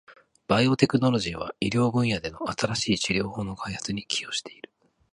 [0.47, 4.71] バイオテクノロジーは、医療分野での新しい治療法の開発に寄与している。